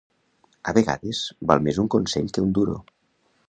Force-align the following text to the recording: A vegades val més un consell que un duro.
A 0.71 0.73
vegades 0.77 1.21
val 1.51 1.63
més 1.67 1.79
un 1.85 1.93
consell 1.97 2.33
que 2.39 2.45
un 2.49 2.57
duro. 2.59 2.83